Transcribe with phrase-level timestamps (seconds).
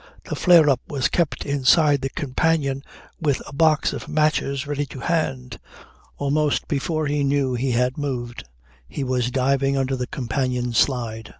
[0.23, 2.81] The flare up was kept inside the companion
[3.19, 5.59] with a box of matches ready to hand.
[6.17, 8.43] Almost before he knew he had moved
[8.87, 11.29] he was diving under the companion slide.